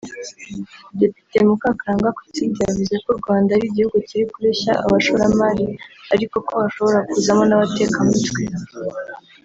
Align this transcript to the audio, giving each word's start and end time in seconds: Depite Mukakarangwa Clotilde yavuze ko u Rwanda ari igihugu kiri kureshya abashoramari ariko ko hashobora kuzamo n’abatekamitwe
Depite 0.99 1.37
Mukakarangwa 1.47 2.15
Clotilde 2.17 2.61
yavuze 2.67 2.95
ko 3.03 3.07
u 3.13 3.19
Rwanda 3.21 3.49
ari 3.55 3.65
igihugu 3.67 3.97
kiri 4.07 4.25
kureshya 4.33 4.71
abashoramari 4.85 5.65
ariko 6.13 6.35
ko 6.47 6.51
hashobora 6.63 6.99
kuzamo 7.11 7.43
n’abatekamitwe 7.47 8.41